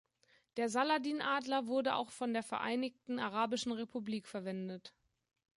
Der 0.57 0.67
Saladin-Adler 0.67 1.67
wurde 1.67 1.93
auch 1.93 2.09
von 2.09 2.33
der 2.33 2.41
Vereinigten 2.41 3.19
Arabischen 3.19 3.71
Republik 3.71 4.27
verwendet. 4.27 4.95